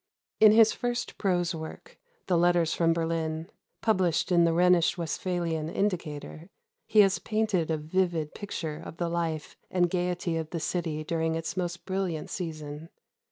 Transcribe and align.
In 0.39 0.51
his 0.53 0.71
first 0.73 1.19
prose 1.19 1.53
work, 1.53 1.99
the 2.25 2.35
Letters 2.35 2.73
from 2.73 2.91
Berlin, 2.91 3.51
published 3.81 4.31
in 4.31 4.45
the 4.45 4.51
Rhenish 4.51 4.97
Westphalian 4.97 5.69
Indicator, 5.69 6.49
he 6.87 7.01
has 7.01 7.19
painted 7.19 7.69
a 7.69 7.77
vivid 7.77 8.33
picture 8.33 8.81
of 8.83 8.97
the 8.97 9.09
life 9.09 9.55
and 9.69 9.91
gayety 9.91 10.37
of 10.37 10.49
the 10.49 10.59
city 10.59 11.03
during 11.03 11.35
its 11.35 11.55
most 11.55 11.85
brilliant 11.85 12.31
season. 12.31 12.89